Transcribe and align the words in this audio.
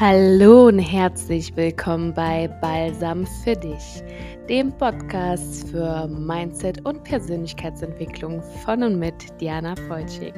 Hallo 0.00 0.66
und 0.66 0.80
herzlich 0.80 1.54
willkommen 1.54 2.12
bei 2.12 2.48
Balsam 2.60 3.24
für 3.44 3.54
dich, 3.54 4.02
dem 4.48 4.72
Podcast 4.72 5.70
für 5.70 6.08
Mindset 6.08 6.84
und 6.84 7.04
Persönlichkeitsentwicklung 7.04 8.42
von 8.64 8.82
und 8.82 8.98
mit 8.98 9.14
Diana 9.40 9.76
Feutschig. 9.86 10.34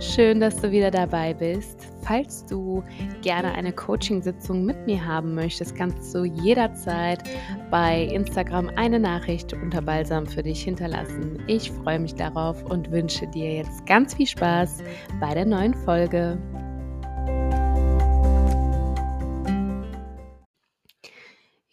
Schön, 0.00 0.40
dass 0.40 0.56
du 0.56 0.72
wieder 0.72 0.90
dabei 0.90 1.34
bist. 1.34 1.86
Falls 2.02 2.44
du 2.46 2.82
gerne 3.22 3.54
eine 3.54 3.72
Coaching-Sitzung 3.72 4.64
mit 4.64 4.86
mir 4.86 5.06
haben 5.06 5.36
möchtest, 5.36 5.76
kannst 5.76 6.12
du 6.12 6.24
jederzeit 6.24 7.22
bei 7.70 8.06
Instagram 8.06 8.72
eine 8.74 8.98
Nachricht 8.98 9.52
unter 9.52 9.82
Balsam 9.82 10.26
für 10.26 10.42
dich 10.42 10.64
hinterlassen. 10.64 11.38
Ich 11.46 11.70
freue 11.70 12.00
mich 12.00 12.16
darauf 12.16 12.60
und 12.64 12.90
wünsche 12.90 13.28
dir 13.28 13.54
jetzt 13.58 13.86
ganz 13.86 14.14
viel 14.14 14.26
Spaß 14.26 14.82
bei 15.20 15.32
der 15.32 15.44
neuen 15.44 15.74
Folge. 15.74 16.36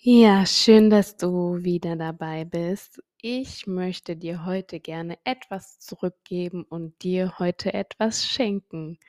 Ja, 0.05 0.45
schön, 0.45 0.89
dass 0.89 1.15
du 1.15 1.63
wieder 1.63 1.95
dabei 1.95 2.43
bist. 2.43 3.01
Ich 3.21 3.67
möchte 3.67 4.17
dir 4.17 4.45
heute 4.45 4.81
gerne 4.81 5.17
etwas 5.23 5.79
zurückgeben 5.79 6.65
und 6.65 7.01
dir 7.03 7.39
heute 7.39 7.73
etwas 7.73 8.27
schenken. 8.27 8.99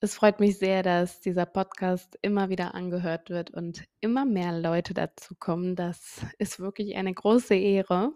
Es 0.00 0.16
freut 0.16 0.40
mich 0.40 0.58
sehr, 0.58 0.82
dass 0.82 1.20
dieser 1.20 1.46
Podcast 1.46 2.18
immer 2.20 2.50
wieder 2.50 2.74
angehört 2.74 3.30
wird 3.30 3.50
und 3.52 3.86
immer 4.00 4.26
mehr 4.26 4.52
Leute 4.52 4.92
dazu 4.92 5.36
kommen. 5.36 5.74
Das 5.74 6.20
ist 6.36 6.60
wirklich 6.60 6.96
eine 6.96 7.14
große 7.14 7.54
Ehre. 7.54 8.12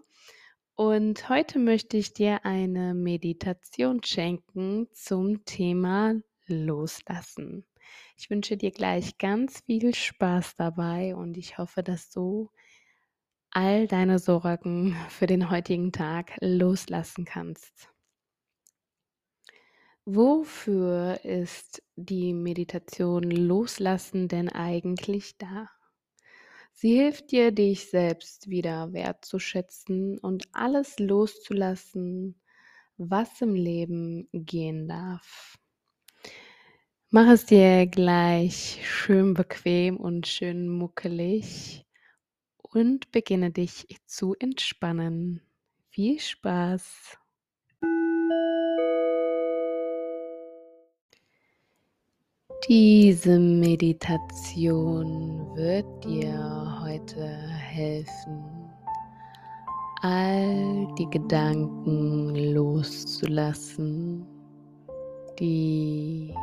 Und 0.75 1.27
heute 1.27 1.57
möchte 1.57 1.97
ich 1.97 2.13
dir 2.13 2.45
eine 2.45 2.93
Meditation 2.93 4.03
schenken 4.03 4.89
zum 4.93 5.43
Thema 5.43 6.13
Loslassen. 6.45 7.65
Ich 8.17 8.29
wünsche 8.29 8.57
dir 8.57 8.71
gleich 8.71 9.17
ganz 9.17 9.61
viel 9.61 9.93
Spaß 9.93 10.55
dabei 10.55 11.15
und 11.15 11.37
ich 11.37 11.57
hoffe, 11.57 11.83
dass 11.83 12.09
du 12.09 12.49
all 13.51 13.87
deine 13.87 14.19
Sorgen 14.19 14.95
für 15.09 15.27
den 15.27 15.49
heutigen 15.49 15.91
Tag 15.91 16.35
loslassen 16.41 17.25
kannst. 17.25 17.89
Wofür 20.05 21.23
ist 21.23 21.83
die 21.95 22.33
Meditation 22.33 23.29
Loslassen 23.29 24.27
denn 24.27 24.49
eigentlich 24.49 25.37
da? 25.37 25.69
Sie 26.73 26.95
hilft 26.95 27.31
dir, 27.31 27.51
dich 27.51 27.89
selbst 27.89 28.49
wieder 28.49 28.91
wertzuschätzen 28.93 30.17
und 30.17 30.47
alles 30.51 30.97
loszulassen, 30.97 32.41
was 32.97 33.41
im 33.41 33.53
Leben 33.53 34.29
gehen 34.33 34.87
darf. 34.87 35.58
Mach 37.11 37.27
es 37.27 37.47
dir 37.47 37.87
gleich 37.87 38.81
schön 38.83 39.33
bequem 39.33 39.97
und 39.97 40.27
schön 40.27 40.69
muckelig 40.69 41.83
und 42.61 43.11
beginne 43.11 43.49
dich 43.49 43.87
zu 44.05 44.35
entspannen. 44.39 45.41
Viel 45.89 46.19
Spaß! 46.19 47.17
Diese 52.69 53.39
Meditation 53.39 54.27
wird 55.55 56.05
dir 56.05 56.79
heute 56.83 57.25
helfen, 57.25 58.69
all 60.03 60.87
die 60.99 61.09
Gedanken 61.09 62.35
loszulassen, 62.53 64.27
die 65.39 66.35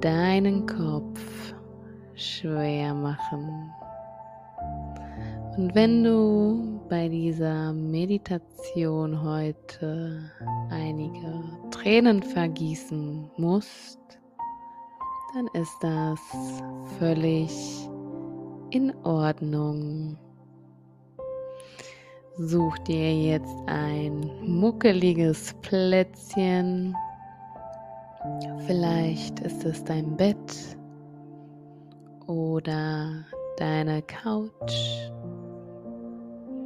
deinen 0.00 0.66
Kopf 0.66 1.54
schwer 2.14 2.94
machen. 2.94 3.70
Und 5.56 5.74
wenn 5.74 6.02
du 6.02 6.80
bei 6.88 7.08
dieser 7.08 7.72
Meditation 7.72 9.22
heute 9.22 10.20
einige 10.70 11.44
Tränen 11.70 12.22
vergießen 12.22 13.30
musst, 13.36 14.00
dann 15.34 15.48
ist 15.54 15.76
das 15.80 16.20
völlig 16.98 17.50
in 18.70 18.92
Ordnung. 19.04 20.16
Such 22.36 22.76
dir 22.78 23.14
jetzt 23.14 23.56
ein 23.66 24.28
muckeliges 24.42 25.54
Plätzchen, 25.62 26.96
Vielleicht 28.66 29.40
ist 29.40 29.64
es 29.64 29.84
dein 29.84 30.16
Bett 30.16 30.76
oder 32.26 33.24
deine 33.58 34.00
Couch, 34.02 35.10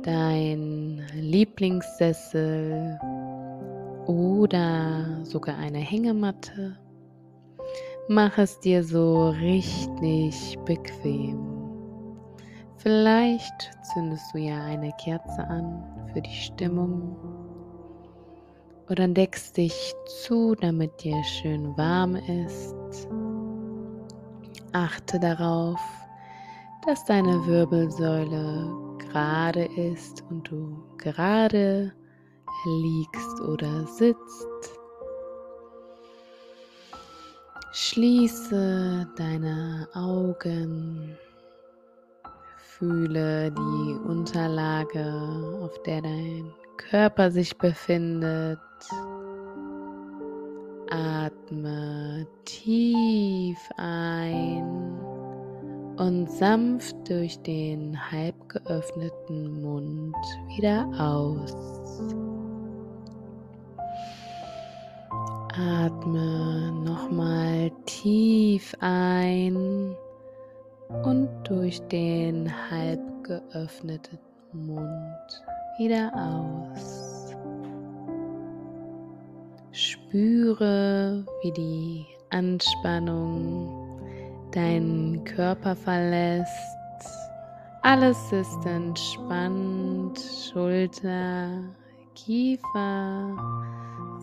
dein 0.03 1.03
Lieblingssessel 1.15 2.99
oder 4.07 5.25
sogar 5.25 5.57
eine 5.59 5.79
Hängematte. 5.79 6.79
Mach 8.09 8.39
es 8.39 8.59
dir 8.61 8.85
so 8.85 9.31
richtig 9.31 10.59
bequem. 10.65 11.59
Vielleicht 12.77 13.77
zündest 13.93 14.33
du 14.33 14.39
ja 14.39 14.65
eine 14.65 14.93
Kerze 14.93 15.45
an 15.47 15.85
für 16.13 16.23
die 16.23 16.31
Stimmung 16.31 17.17
oder 18.91 19.07
deckst 19.09 19.57
dich 19.57 19.95
zu, 20.07 20.55
damit 20.55 21.03
dir 21.03 21.23
schön 21.25 21.77
warm 21.77 22.17
ist. 22.17 23.09
Achte 24.73 25.19
darauf, 25.21 25.81
dass 26.87 27.05
deine 27.05 27.47
Wirbelsäule 27.47 28.73
gerade 28.99 29.65
ist 29.77 30.25
und 30.31 30.51
du 30.51 30.83
gerade 30.99 31.93
liegst 32.65 33.41
oder 33.41 33.87
sitzt. 33.87 34.79
Schließe 37.73 39.07
deine 39.17 39.89
Augen. 39.95 41.17
Fühle 42.57 43.51
die 43.51 44.09
Unterlage, 44.09 45.05
auf 45.63 45.83
der 45.83 46.03
dein 46.03 46.53
Körper 46.77 47.31
sich 47.31 47.57
befindet. 47.59 48.59
Atme 50.91 52.27
tief 52.45 53.59
ein 53.77 54.99
und 55.97 56.31
sanft 56.31 56.97
durch 57.09 57.41
den 57.43 57.99
halb 58.11 58.49
geöffneten 58.49 59.63
Mund 59.63 60.17
wieder 60.57 60.87
aus. 60.99 61.55
Atme 65.55 66.73
nochmal 66.85 67.71
tief 67.87 68.75
ein 68.81 69.97
und 71.05 71.29
durch 71.45 71.81
den 71.89 72.51
halb 72.71 73.01
geöffneten 73.25 74.19
Mund 74.53 75.43
wieder 75.79 76.13
aus. 76.15 77.18
Spüre, 79.79 81.25
wie 81.41 81.53
die 81.53 82.05
Anspannung 82.31 84.01
deinen 84.51 85.23
Körper 85.23 85.77
verlässt. 85.77 86.51
Alles 87.83 88.19
ist 88.33 88.67
entspannt, 88.67 90.19
Schulter, 90.19 91.63
Kiefer 92.17 93.37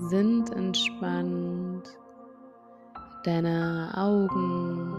sind 0.10 0.50
entspannt. 0.50 1.88
Deine 3.24 3.94
Augen 3.96 4.92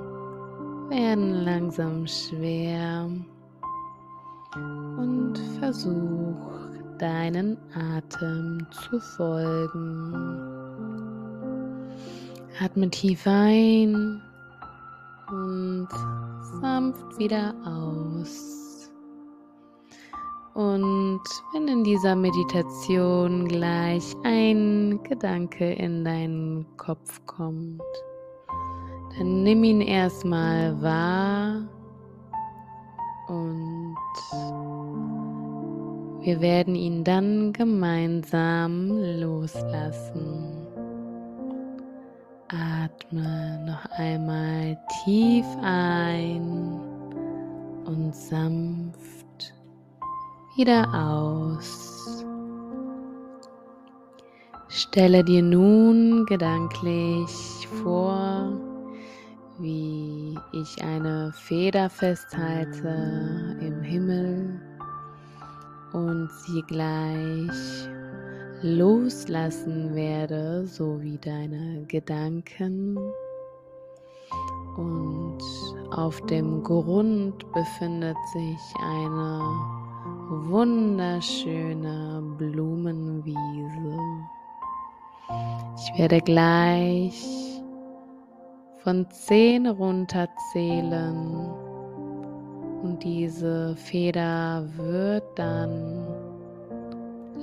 werden 0.88 1.44
langsam 1.44 2.06
schwer 2.06 3.10
und 4.96 5.38
versuch 5.60 6.65
deinen 6.98 7.56
Atem 7.74 8.66
zu 8.70 9.00
folgen. 9.00 10.56
Atme 12.60 12.88
tief 12.90 13.26
ein 13.26 14.22
und 15.28 15.88
sanft 16.60 17.18
wieder 17.18 17.54
aus. 17.64 18.90
Und 20.54 21.20
wenn 21.52 21.68
in 21.68 21.84
dieser 21.84 22.16
Meditation 22.16 23.46
gleich 23.46 24.14
ein 24.24 24.98
Gedanke 25.02 25.74
in 25.74 26.02
deinen 26.02 26.66
Kopf 26.78 27.20
kommt, 27.26 27.82
dann 29.18 29.42
nimm 29.42 29.64
ihn 29.64 29.82
erstmal 29.82 30.80
wahr 30.80 31.68
und 33.28 33.96
wir 36.26 36.40
werden 36.40 36.74
ihn 36.74 37.04
dann 37.04 37.52
gemeinsam 37.52 38.90
loslassen. 39.20 40.66
Atme 42.48 43.64
noch 43.64 43.84
einmal 43.96 44.76
tief 45.04 45.46
ein 45.62 46.80
und 47.84 48.12
sanft 48.12 49.54
wieder 50.56 50.92
aus. 50.92 52.24
Stelle 54.66 55.22
dir 55.22 55.42
nun 55.42 56.26
gedanklich 56.26 57.68
vor, 57.84 58.50
wie 59.60 60.36
ich 60.52 60.82
eine 60.82 61.32
Feder 61.32 61.88
festhalte 61.88 63.56
im 63.60 63.80
Himmel 63.82 64.35
und 65.96 66.30
sie 66.30 66.60
gleich 66.62 67.88
loslassen 68.60 69.94
werde, 69.94 70.66
so 70.66 71.00
wie 71.00 71.16
deine 71.16 71.86
Gedanken. 71.86 72.98
Und 74.76 75.38
auf 75.90 76.20
dem 76.26 76.62
Grund 76.62 77.50
befindet 77.54 78.16
sich 78.34 78.58
eine 78.82 79.40
wunderschöne 80.50 82.22
Blumenwiese. 82.36 83.98
Ich 85.76 85.98
werde 85.98 86.20
gleich 86.20 87.24
von 88.82 89.10
zehn 89.10 89.66
runterzählen 89.66 91.65
und 92.86 93.02
diese 93.02 93.74
Feder 93.74 94.64
wird 94.76 95.24
dann 95.34 96.06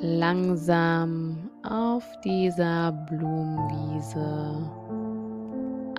langsam 0.01 1.49
auf 1.67 2.03
dieser 2.23 2.93
Blumenwiese 3.09 4.71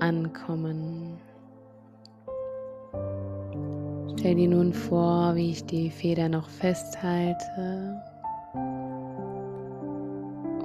ankommen. 0.00 1.18
Stell 4.18 4.34
dir 4.36 4.48
nun 4.48 4.72
vor, 4.72 5.34
wie 5.34 5.50
ich 5.50 5.66
die 5.66 5.90
Feder 5.90 6.30
noch 6.30 6.48
festhalte 6.48 8.00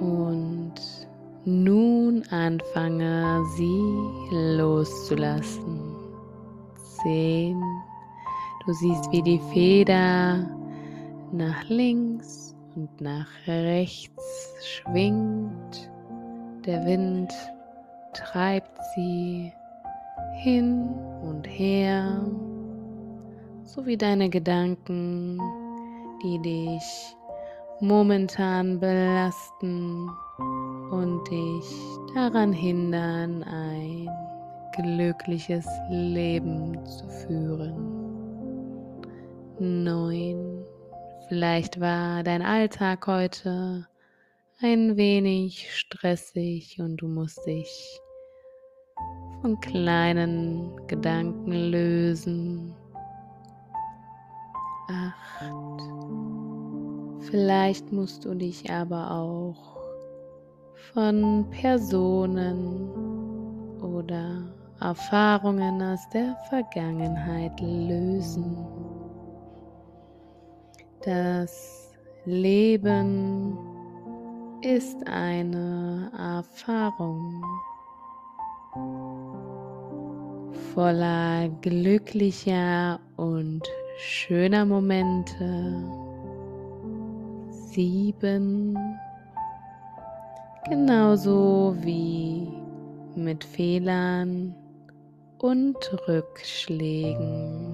und 0.00 0.72
nun 1.44 2.22
anfange, 2.30 3.44
sie 3.56 4.56
loszulassen. 4.56 5.96
Zehn. 7.02 7.69
Du 8.66 8.74
siehst, 8.74 9.10
wie 9.10 9.22
die 9.22 9.40
Feder 9.52 10.46
nach 11.32 11.64
links 11.68 12.54
und 12.76 13.00
nach 13.00 13.28
rechts 13.46 14.54
schwingt. 14.62 15.90
Der 16.66 16.84
Wind 16.84 17.32
treibt 18.12 18.78
sie 18.94 19.50
hin 20.34 20.88
und 21.22 21.46
her, 21.46 22.20
so 23.64 23.86
wie 23.86 23.96
deine 23.96 24.28
Gedanken, 24.28 25.40
die 26.22 26.38
dich 26.40 27.16
momentan 27.80 28.78
belasten 28.78 30.06
und 30.90 31.30
dich 31.30 31.64
daran 32.14 32.52
hindern, 32.52 33.42
ein 33.42 34.08
glückliches 34.76 35.66
Leben 35.88 36.84
zu 36.84 37.08
führen. 37.08 37.99
Neun 39.60 40.64
Vielleicht 41.30 41.80
war 41.80 42.24
dein 42.24 42.42
Alltag 42.42 43.06
heute 43.06 43.86
ein 44.60 44.96
wenig 44.96 45.72
stressig 45.72 46.80
und 46.80 46.96
du 46.96 47.06
musst 47.06 47.46
dich 47.46 48.00
von 49.40 49.60
kleinen 49.60 50.74
Gedanken 50.88 51.52
lösen. 51.52 52.74
Acht. 54.88 55.52
Vielleicht 57.30 57.92
musst 57.92 58.24
du 58.24 58.34
dich 58.34 58.68
aber 58.72 59.08
auch 59.08 59.78
von 60.92 61.48
Personen 61.50 62.90
oder 63.80 64.52
Erfahrungen 64.80 65.80
aus 65.80 66.08
der 66.08 66.36
Vergangenheit 66.48 67.60
lösen. 67.60 68.79
Das 71.04 71.94
Leben 72.26 73.56
ist 74.60 74.98
eine 75.06 76.12
Erfahrung 76.14 77.42
voller 80.74 81.48
glücklicher 81.62 83.00
und 83.16 83.62
schöner 83.96 84.66
Momente. 84.66 85.84
Sieben, 87.48 88.76
genauso 90.68 91.74
wie 91.80 92.46
mit 93.16 93.42
Fehlern 93.42 94.54
und 95.38 95.76
Rückschlägen. 96.06 97.69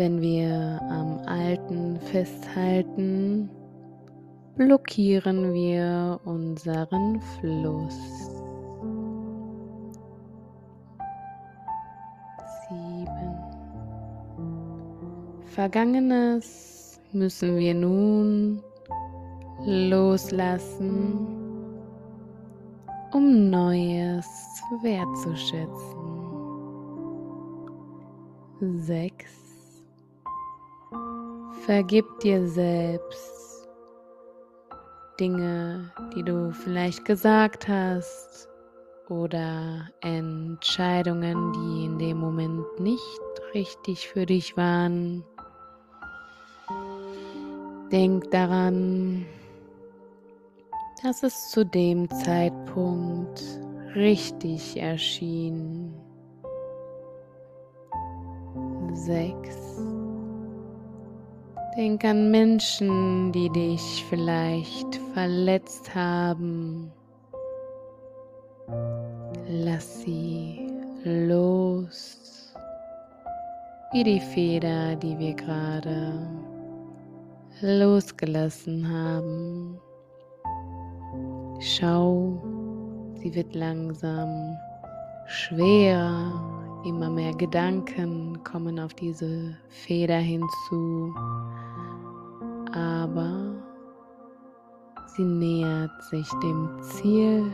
Wenn 0.00 0.22
wir 0.22 0.80
am 0.88 1.20
Alten 1.26 2.00
festhalten, 2.00 3.50
blockieren 4.56 5.52
wir 5.52 6.18
unseren 6.24 7.20
Fluss. 7.20 8.00
Sieben. 12.66 13.34
Vergangenes 15.44 16.98
müssen 17.12 17.58
wir 17.58 17.74
nun 17.74 18.62
loslassen, 19.66 21.28
um 23.12 23.50
Neues 23.50 24.26
wertzuschätzen. 24.82 25.68
Sechs. 28.78 29.49
Vergib 31.70 32.18
dir 32.18 32.48
selbst 32.48 33.68
Dinge, 35.20 35.92
die 36.16 36.24
du 36.24 36.50
vielleicht 36.50 37.04
gesagt 37.04 37.68
hast 37.68 38.48
oder 39.08 39.88
Entscheidungen, 40.00 41.52
die 41.52 41.84
in 41.84 41.96
dem 41.96 42.18
Moment 42.18 42.66
nicht 42.80 43.20
richtig 43.54 44.08
für 44.08 44.26
dich 44.26 44.56
waren. 44.56 45.22
Denk 47.92 48.28
daran, 48.32 49.24
dass 51.04 51.22
es 51.22 51.50
zu 51.50 51.64
dem 51.64 52.10
Zeitpunkt 52.10 53.44
richtig 53.94 54.76
erschien. 54.76 55.94
Sechs. 58.92 59.99
Denk 61.76 62.04
an 62.04 62.32
Menschen, 62.32 63.30
die 63.30 63.48
dich 63.50 64.04
vielleicht 64.08 64.96
verletzt 65.14 65.94
haben. 65.94 66.90
Lass 69.48 70.00
sie 70.00 70.68
los, 71.04 72.52
wie 73.92 74.02
die 74.02 74.18
Feder, 74.18 74.96
die 74.96 75.16
wir 75.16 75.34
gerade 75.34 76.12
losgelassen 77.60 78.88
haben. 78.88 79.78
Schau, 81.60 82.42
sie 83.14 83.32
wird 83.32 83.54
langsam 83.54 84.56
schwerer 85.28 86.49
Immer 86.82 87.10
mehr 87.10 87.34
Gedanken 87.34 88.42
kommen 88.42 88.80
auf 88.80 88.94
diese 88.94 89.54
Feder 89.68 90.16
hinzu, 90.16 91.14
aber 92.72 93.52
sie 95.14 95.24
nähert 95.24 96.02
sich 96.04 96.26
dem 96.42 96.70
Ziel. 96.82 97.52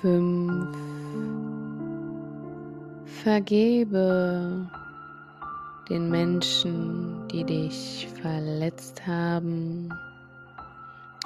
Fünf. 0.00 0.76
Vergebe 3.04 4.70
den 5.90 6.08
Menschen, 6.10 7.28
die 7.28 7.44
dich 7.44 8.08
verletzt 8.22 9.06
haben 9.06 9.90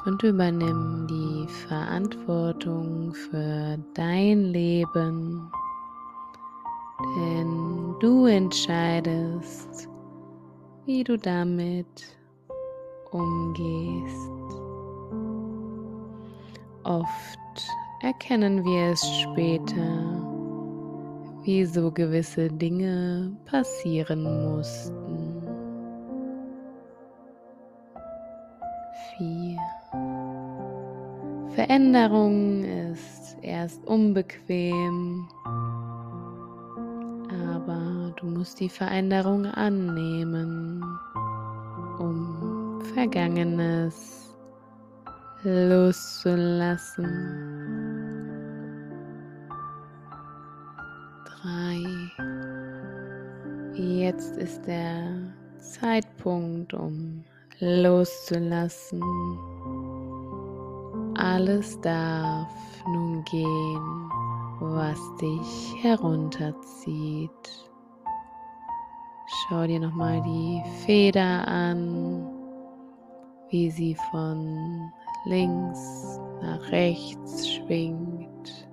und 0.06 0.22
übernimm 0.22 1.06
die 1.08 1.46
Verantwortung 1.68 3.12
für 3.14 3.78
dein 3.94 4.44
Leben, 4.52 5.50
denn 7.16 7.94
du 8.00 8.26
entscheidest, 8.26 9.88
wie 10.86 11.04
du 11.04 11.16
damit 11.16 12.16
umgehst. 13.10 14.30
Oft 16.84 17.38
erkennen 18.02 18.64
wir 18.64 18.92
es 18.92 19.06
später, 19.20 20.22
wieso 21.44 21.90
gewisse 21.92 22.48
Dinge 22.48 23.36
passieren 23.44 24.22
mussten. 24.22 25.19
Veränderung 31.60 32.64
ist 32.64 33.36
erst 33.42 33.86
unbequem, 33.86 35.28
aber 37.54 38.14
du 38.16 38.28
musst 38.28 38.60
die 38.60 38.70
Veränderung 38.70 39.44
annehmen, 39.44 40.82
um 41.98 42.80
Vergangenes 42.94 44.34
loszulassen. 45.42 47.04
Drei. 51.26 51.76
Jetzt 53.74 54.38
ist 54.38 54.66
der 54.66 55.12
Zeitpunkt, 55.58 56.72
um 56.72 57.22
loszulassen. 57.58 59.02
Alles 61.20 61.78
darf 61.82 62.48
nun 62.86 63.22
gehen, 63.24 64.10
was 64.58 64.98
dich 65.20 65.74
herunterzieht. 65.82 67.70
Schau 69.26 69.66
dir 69.66 69.80
nochmal 69.80 70.22
die 70.22 70.62
Feder 70.86 71.46
an, 71.46 72.26
wie 73.50 73.70
sie 73.70 73.94
von 74.10 74.90
links 75.26 76.18
nach 76.40 76.72
rechts 76.72 77.46
schwingt 77.50 78.66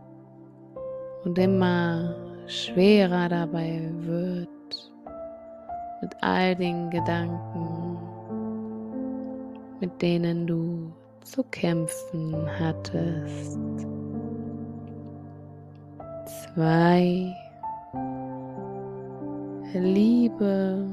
und 1.25 1.37
immer 1.37 2.15
schwerer 2.47 3.27
dabei 3.27 3.91
wird 4.03 4.47
mit 6.01 6.15
all 6.21 6.55
den 6.55 6.89
Gedanken, 6.91 7.97
mit 9.81 10.01
denen 10.01 10.47
du 10.47 10.93
zu 11.31 11.43
kämpfen 11.43 12.47
hattest. 12.59 13.59
Zwei 16.25 17.35
Liebe, 19.73 20.87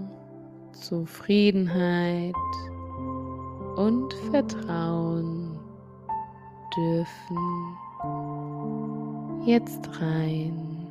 Zufriedenheit 0.72 2.34
und 3.76 4.12
Vertrauen 4.30 5.58
dürfen 6.76 7.76
jetzt 9.46 9.88
rein. 10.00 10.86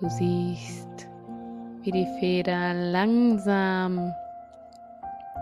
Du 0.00 0.08
siehst, 0.08 1.08
wie 1.82 1.92
die 1.92 2.08
Feder 2.18 2.74
langsam 2.74 4.12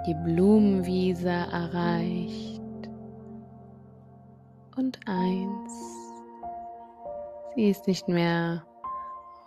die 0.07 0.15
Blumenwiese 0.15 1.29
erreicht. 1.29 2.61
Und 4.77 4.99
eins, 5.07 5.73
sie 7.55 7.71
ist 7.71 7.87
nicht 7.87 8.09
mehr 8.09 8.65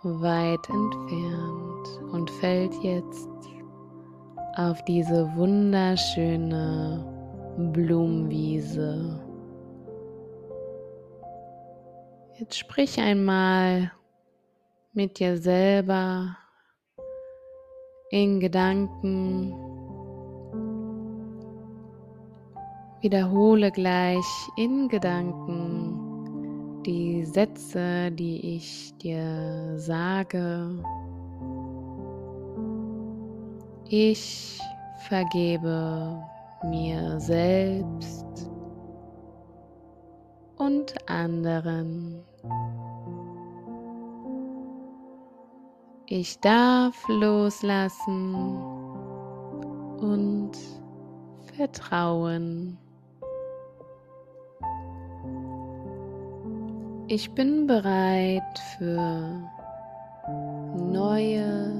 weit 0.02 0.68
entfernt 0.68 2.12
und 2.12 2.30
fällt 2.30 2.74
jetzt 2.82 3.28
auf 4.56 4.84
diese 4.84 5.34
wunderschöne 5.34 7.04
Blumenwiese. 7.72 9.20
Jetzt 12.38 12.58
sprich 12.58 13.00
einmal 13.00 13.90
mit 14.92 15.18
dir 15.18 15.38
selber 15.38 16.36
in 18.10 18.38
Gedanken 18.38 19.73
Wiederhole 23.04 23.70
gleich 23.70 24.24
in 24.56 24.88
Gedanken 24.88 26.80
die 26.86 27.22
Sätze, 27.26 28.10
die 28.10 28.56
ich 28.56 28.96
dir 28.96 29.74
sage. 29.76 30.82
Ich 33.90 34.58
vergebe 35.06 36.18
mir 36.62 37.20
selbst 37.20 38.50
und 40.56 40.94
anderen. 41.06 42.24
Ich 46.06 46.40
darf 46.40 46.96
loslassen 47.08 48.34
und 50.00 50.52
vertrauen. 51.54 52.78
Ich 57.06 57.30
bin 57.32 57.66
bereit 57.66 58.58
für 58.78 59.42
neue, 60.90 61.70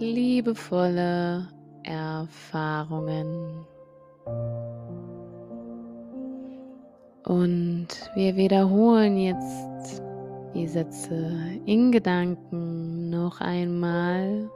liebevolle 0.00 1.46
Erfahrungen. 1.84 3.64
Und 7.26 7.86
wir 8.16 8.34
wiederholen 8.34 9.18
jetzt 9.18 10.02
die 10.52 10.66
Sätze 10.66 11.30
in 11.64 11.92
Gedanken 11.92 13.08
noch 13.08 13.40
einmal. 13.40 14.50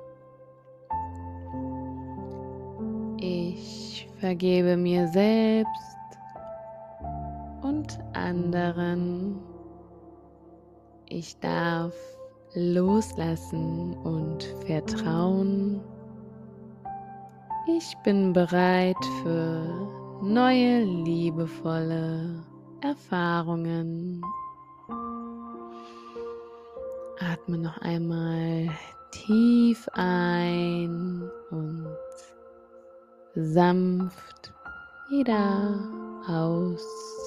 Ich 3.20 4.08
vergebe 4.18 4.76
mir 4.76 5.06
selbst 5.06 5.68
und 7.62 7.96
anderen. 8.12 9.49
Ich 11.12 11.36
darf 11.40 11.92
loslassen 12.54 13.94
und 14.04 14.44
vertrauen. 14.64 15.80
Ich 17.66 17.96
bin 18.04 18.32
bereit 18.32 18.96
für 19.20 19.88
neue 20.22 20.84
liebevolle 20.84 22.44
Erfahrungen. 22.80 24.22
Atme 27.18 27.58
noch 27.58 27.78
einmal 27.78 28.70
tief 29.10 29.88
ein 29.94 31.28
und 31.50 31.88
sanft 33.34 34.52
wieder 35.10 35.76
aus. 36.28 37.19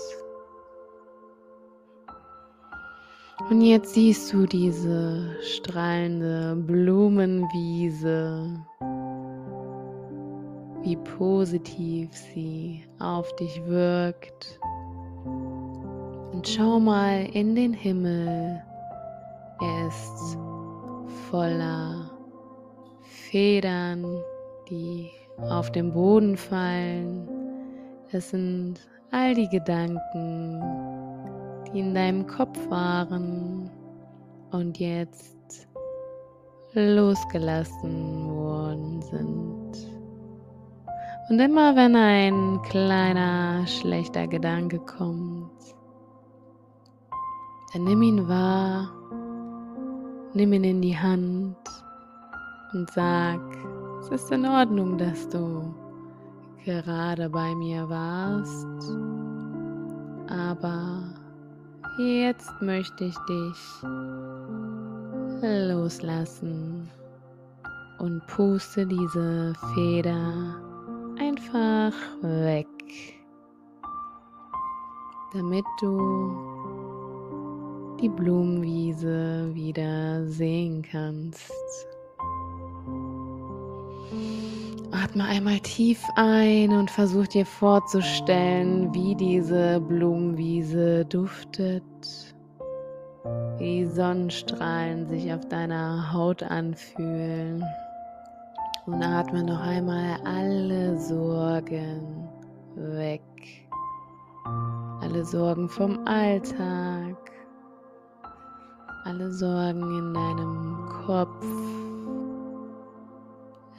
Und 3.50 3.62
jetzt 3.62 3.94
siehst 3.94 4.32
du 4.32 4.46
diese 4.46 5.36
strahlende 5.42 6.56
Blumenwiese, 6.56 8.48
wie 10.82 10.96
positiv 10.96 12.10
sie 12.14 12.86
auf 13.00 13.36
dich 13.36 13.62
wirkt. 13.66 14.60
Und 16.32 16.48
schau 16.48 16.80
mal 16.80 17.28
in 17.34 17.54
den 17.56 17.74
Himmel. 17.74 18.62
Er 19.62 19.88
ist 19.88 20.38
voller 21.30 22.10
Federn, 23.30 24.06
die 24.70 25.10
auf 25.50 25.70
den 25.72 25.92
Boden 25.92 26.38
fallen. 26.38 27.28
Es 28.12 28.30
sind 28.30 28.80
all 29.12 29.34
die 29.36 29.50
Gedanken, 29.50 30.62
die 31.74 31.80
in 31.80 31.94
deinem 31.94 32.28
Kopf 32.28 32.58
waren 32.70 33.70
und 34.52 34.78
jetzt 34.80 35.68
losgelassen 36.74 38.30
worden 38.30 39.02
sind. 39.02 39.94
Und 41.30 41.40
immer 41.40 41.76
wenn 41.76 41.96
ein 41.96 42.62
kleiner 42.64 43.66
schlechter 43.66 44.28
Gedanke 44.28 44.78
kommt, 44.80 45.52
dann 47.74 47.86
nimm 47.86 48.02
ihn 48.04 48.28
wahr, 48.28 48.92
nimm 50.34 50.54
ihn 50.54 50.64
in 50.64 50.82
die 50.82 50.98
Hand 50.98 51.58
und 52.74 52.90
sag, 52.92 53.40
es 54.02 54.10
ist 54.10 54.32
in 54.32 54.46
Ordnung, 54.46 54.98
dass 54.98 55.28
du 55.30 55.74
gerade 56.66 57.30
bei 57.30 57.56
mir 57.56 57.88
warst, 57.90 58.92
aber 60.30 61.23
Jetzt 61.98 62.62
möchte 62.62 63.06
ich 63.06 63.18
dich 63.30 63.84
loslassen 65.42 66.90
und 68.00 68.26
puste 68.28 68.86
diese 68.86 69.54
Feder 69.76 70.56
einfach 71.20 71.94
weg. 72.22 72.68
damit 75.34 75.66
du 75.82 76.30
die 78.00 78.10
Blumenwiese 78.10 79.50
wieder 79.54 80.26
sehen 80.28 80.84
kannst. 80.84 81.52
Atme 85.04 85.26
einmal 85.26 85.60
tief 85.60 86.02
ein 86.16 86.72
und 86.72 86.90
versuch 86.90 87.28
dir 87.28 87.46
vorzustellen, 87.46 88.94
wie 88.94 89.16
diese 89.16 89.82
Blumenwiese 89.82 91.04
duftet, 91.04 91.84
wie 93.58 93.82
die 93.82 93.86
Sonnenstrahlen 93.86 95.06
sich 95.10 95.34
auf 95.34 95.46
deiner 95.50 96.14
Haut 96.14 96.42
anfühlen. 96.42 97.66
Und 98.86 99.04
atme 99.04 99.44
noch 99.44 99.60
einmal 99.60 100.20
alle 100.24 100.98
Sorgen 100.98 102.30
weg. 102.76 103.22
Alle 105.02 105.26
Sorgen 105.26 105.68
vom 105.68 106.00
Alltag, 106.08 107.18
alle 109.04 109.34
Sorgen 109.34 109.82
in 109.98 110.14
deinem 110.14 110.86
Kopf. 111.06 111.73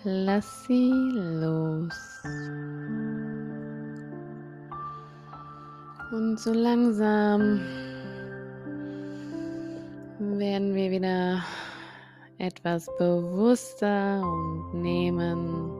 Lass 0.06 0.64
sie 0.66 0.90
los. 1.14 1.94
Und 6.12 6.38
so 6.38 6.52
langsam 6.52 7.60
werden 10.18 10.74
wir 10.74 10.90
wieder 10.90 11.42
etwas 12.36 12.86
bewusster 12.98 14.20
und 14.22 14.82
nehmen 14.82 15.70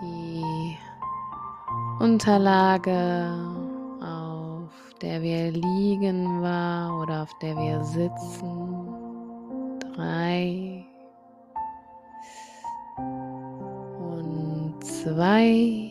die 0.00 0.78
Unterlage, 2.02 3.34
auf 4.00 4.94
der 5.02 5.20
wir 5.20 5.50
liegen 5.52 6.40
war 6.40 7.02
oder 7.02 7.22
auf 7.24 7.38
der 7.40 7.54
wir 7.54 7.84
sitzen. 7.84 8.88
Drei 9.94 10.89
zwei. 15.02 15.90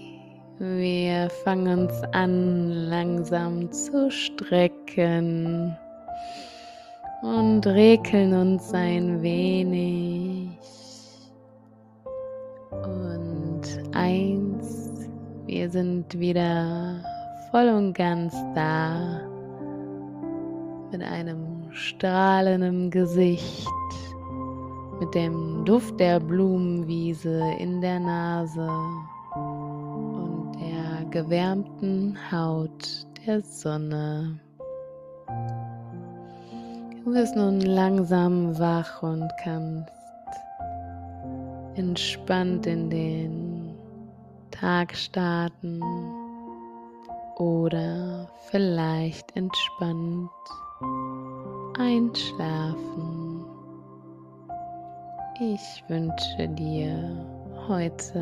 Wir 0.60 1.30
fangen 1.44 1.80
uns 1.80 2.04
an, 2.12 2.70
langsam 2.90 3.72
zu 3.72 4.12
strecken 4.12 5.76
und 7.22 7.66
rekeln 7.66 8.34
uns 8.34 8.74
ein 8.74 9.22
wenig. 9.22 10.50
Und 12.72 13.62
eins, 13.94 15.08
wir 15.46 15.70
sind 15.70 16.20
wieder 16.20 17.02
voll 17.52 17.70
und 17.70 17.94
ganz 17.94 18.36
da 18.54 19.22
mit 20.92 21.02
einem 21.02 21.72
strahlenden 21.72 22.92
Gesicht, 22.92 23.68
mit 25.00 25.16
dem 25.16 25.64
Duft 25.66 26.00
der 26.00 26.20
Blumenwiese 26.20 27.42
in 27.60 27.82
der 27.82 28.00
Nase 28.00 28.70
und 29.36 30.52
der 30.60 31.06
gewärmten 31.10 32.18
Haut 32.32 33.06
der 33.26 33.42
Sonne. 33.42 34.40
Du 37.04 37.14
bist 37.14 37.36
nun 37.36 37.62
langsam 37.62 38.60
wach 38.60 39.02
und 39.02 39.30
kannst 39.44 39.90
entspannt 41.76 42.68
in 42.68 42.90
den 42.90 43.76
Tag 44.52 44.96
starten 44.96 45.82
oder 47.38 48.30
vielleicht 48.50 49.36
entspannt 49.36 50.30
einschlafen. 51.78 53.19
Ich 55.42 55.82
wünsche 55.88 56.50
dir 56.50 57.26
heute 57.70 58.20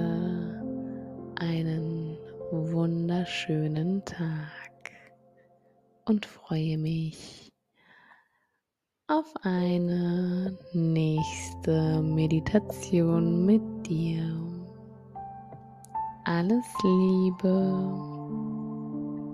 einen 1.39 2.15
wunderschönen 2.51 4.05
Tag 4.05 4.91
und 6.05 6.27
freue 6.27 6.77
mich 6.77 7.51
auf 9.07 9.33
eine 9.41 10.55
nächste 10.73 12.03
Meditation 12.03 13.47
mit 13.47 13.63
dir. 13.87 14.39
Alles 16.25 16.65
Liebe. 16.83 18.16